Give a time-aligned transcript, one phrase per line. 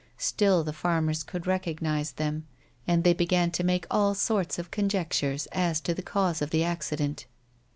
[0.17, 2.47] Still the farmers could recognise them,
[2.87, 6.63] and tliey began to make all sorts of conjectures as to the cause of the
[6.63, 7.27] accident.